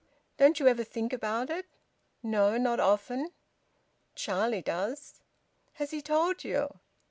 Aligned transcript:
"Don't 0.37 0.59
you 0.59 0.67
ever 0.67 0.83
think 0.83 1.13
about 1.13 1.51
it?" 1.51 1.67
"No. 2.23 2.57
Not 2.57 2.79
often." 2.79 3.33
"Charlie 4.15 4.63
does." 4.63 5.21
"Has 5.73 5.91
he 5.91 6.01
told 6.01 6.43
you?" 6.43 6.79